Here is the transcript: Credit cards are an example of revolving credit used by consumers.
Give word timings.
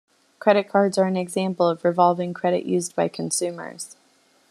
Credit 0.39 0.67
cards 0.67 0.97
are 0.97 1.05
an 1.05 1.15
example 1.15 1.67
of 1.67 1.83
revolving 1.85 2.33
credit 2.33 2.65
used 2.65 2.95
by 2.95 3.07
consumers. 3.07 3.95